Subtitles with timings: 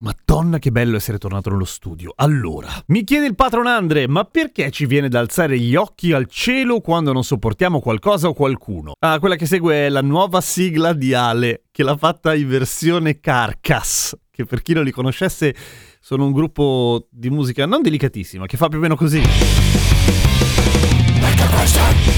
[0.00, 2.12] Madonna che bello essere tornato nello studio.
[2.14, 6.26] Allora, mi chiede il patron Andre, ma perché ci viene da alzare gli occhi al
[6.26, 8.92] cielo quando non sopportiamo qualcosa o qualcuno?
[9.00, 13.18] Ah, quella che segue è la nuova sigla di Ale, che l'ha fatta in versione
[13.18, 15.52] Carcass, che per chi non li conoscesse
[16.00, 19.20] sono un gruppo di musica non delicatissima, che fa più o meno così.
[21.78, 22.17] Genio.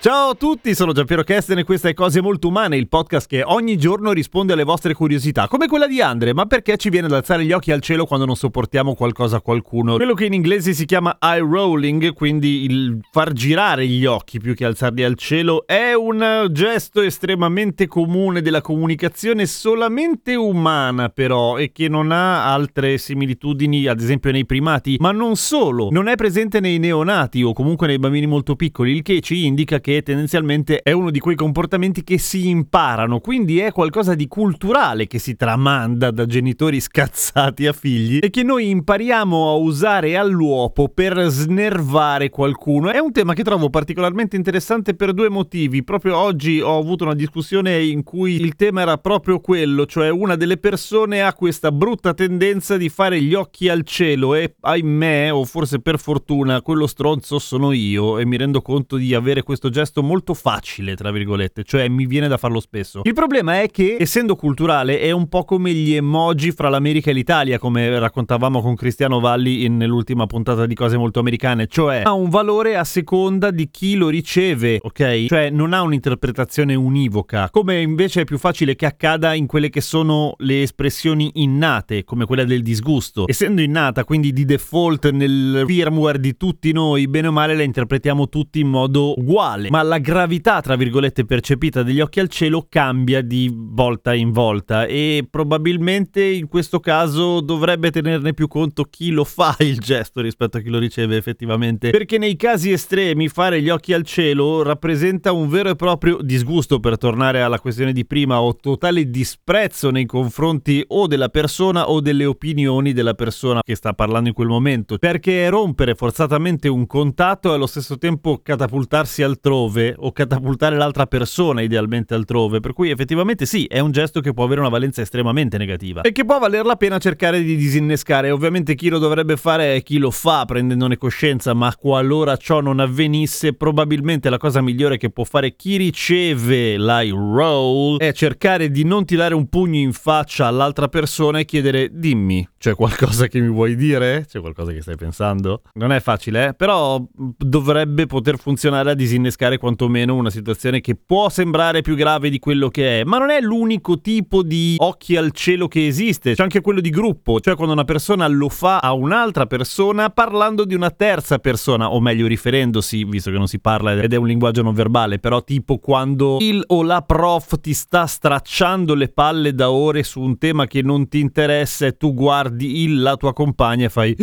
[0.00, 3.42] Ciao a tutti, sono Giampiero Kesten e questa è Cose Molto Umane, il podcast che
[3.42, 7.14] ogni giorno risponde alle vostre curiosità, come quella di Andre, ma perché ci viene ad
[7.14, 9.96] alzare gli occhi al cielo quando non sopportiamo qualcosa a qualcuno?
[9.96, 14.54] Quello che in inglese si chiama eye rolling, quindi il far girare gli occhi più
[14.54, 21.72] che alzarli al cielo, è un gesto estremamente comune della comunicazione solamente umana però e
[21.72, 26.60] che non ha altre similitudini ad esempio nei primati, ma non solo, non è presente
[26.60, 30.92] nei neonati o comunque nei bambini molto piccoli, il che ci indica che tendenzialmente è
[30.92, 36.10] uno di quei comportamenti che si imparano, quindi è qualcosa di culturale che si tramanda
[36.10, 42.90] da genitori scazzati a figli e che noi impariamo a usare all'uopo per snervare qualcuno.
[42.90, 45.82] È un tema che trovo particolarmente interessante per due motivi.
[45.82, 50.36] Proprio oggi ho avuto una discussione in cui il tema era proprio quello, cioè una
[50.36, 55.44] delle persone ha questa brutta tendenza di fare gli occhi al cielo e ahimè, o
[55.44, 60.02] forse per fortuna, quello stronzo sono io e mi rendo conto di avere questo gesto
[60.02, 63.02] molto facile, tra virgolette, cioè mi viene da farlo spesso.
[63.04, 67.12] Il problema è che, essendo culturale, è un po' come gli emoji fra l'America e
[67.14, 72.12] l'Italia, come raccontavamo con Cristiano Valli in, nell'ultima puntata di Cose Molto Americane, cioè ha
[72.12, 75.26] un valore a seconda di chi lo riceve, ok?
[75.26, 79.80] Cioè non ha un'interpretazione univoca, come invece è più facile che accada in quelle che
[79.80, 83.28] sono le espressioni innate, come quella del disgusto.
[83.28, 88.28] Essendo innata, quindi di default nel firmware di tutti noi, bene o male la interpretiamo
[88.28, 93.20] tutti in modo uguale ma la gravità, tra virgolette, percepita degli occhi al cielo cambia
[93.20, 99.24] di volta in volta e probabilmente in questo caso dovrebbe tenerne più conto chi lo
[99.24, 103.68] fa il gesto rispetto a chi lo riceve effettivamente, perché nei casi estremi fare gli
[103.68, 108.40] occhi al cielo rappresenta un vero e proprio disgusto per tornare alla questione di prima
[108.40, 113.92] o totale disprezzo nei confronti o della persona o delle opinioni della persona che sta
[113.92, 119.57] parlando in quel momento, perché rompere forzatamente un contatto e allo stesso tempo catapultarsi altrove
[119.58, 124.32] altrove o catapultare l'altra persona idealmente altrove, per cui effettivamente sì, è un gesto che
[124.32, 128.30] può avere una valenza estremamente negativa e che può valer la pena cercare di disinnescare.
[128.30, 132.78] Ovviamente chi lo dovrebbe fare è chi lo fa prendendone coscienza, ma qualora ciò non
[132.78, 138.84] avvenisse, probabilmente la cosa migliore che può fare chi riceve l'eye roll è cercare di
[138.84, 143.48] non tirare un pugno in faccia all'altra persona e chiedere dimmi, c'è qualcosa che mi
[143.48, 144.26] vuoi dire?
[144.28, 145.62] C'è qualcosa che stai pensando?
[145.74, 146.54] Non è facile, eh?
[146.54, 152.38] però dovrebbe poter funzionare a disinnescare quantomeno una situazione che può sembrare più grave di
[152.38, 156.42] quello che è, ma non è l'unico tipo di occhi al cielo che esiste, c'è
[156.42, 160.74] anche quello di gruppo, cioè quando una persona lo fa a un'altra persona parlando di
[160.74, 164.62] una terza persona, o meglio riferendosi, visto che non si parla ed è un linguaggio
[164.62, 169.70] non verbale, però tipo quando il o la prof ti sta stracciando le palle da
[169.70, 173.86] ore su un tema che non ti interessa e tu guardi il, la tua compagna
[173.86, 174.16] e fai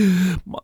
[0.46, 0.62] ma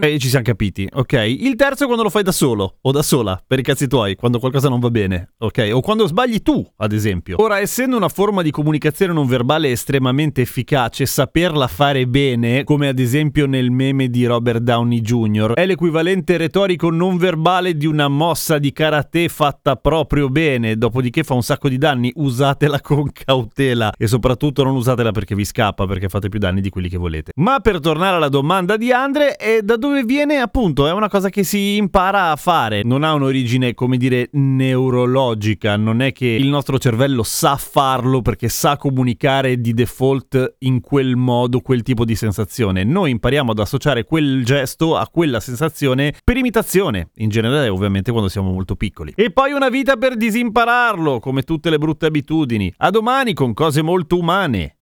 [0.00, 1.12] e ci siamo capiti, ok?
[1.12, 4.14] Il terzo è quando lo fai da solo o da sola per i cazzi tuoi
[4.14, 5.70] quando qualcosa non va bene, ok?
[5.72, 7.36] O quando sbagli tu, ad esempio.
[7.40, 12.98] Ora, essendo una forma di comunicazione non verbale estremamente efficace, saperla fare bene, come ad
[12.98, 18.58] esempio nel meme di Robert Downey Jr., è l'equivalente retorico non verbale di una mossa
[18.58, 22.12] di karate fatta proprio bene, dopodiché fa un sacco di danni.
[22.14, 26.70] Usatela con cautela e soprattutto non usatela perché vi scappa, perché fate più danni di
[26.70, 27.32] quelli che volete.
[27.36, 30.86] Ma per tornare alla domanda di Andre, è da dove viene appunto?
[30.86, 36.00] È una cosa che si impara a fare, non ha un'origine come dire, neurologica, non
[36.00, 41.60] è che il nostro cervello sa farlo perché sa comunicare di default in quel modo
[41.60, 42.82] quel tipo di sensazione.
[42.82, 48.30] Noi impariamo ad associare quel gesto a quella sensazione per imitazione, in generale ovviamente quando
[48.30, 49.12] siamo molto piccoli.
[49.14, 52.72] E poi una vita per disimpararlo, come tutte le brutte abitudini.
[52.78, 54.73] A domani con cose molto umane.